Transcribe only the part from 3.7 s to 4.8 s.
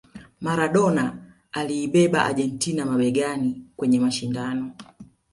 kwenye mashindano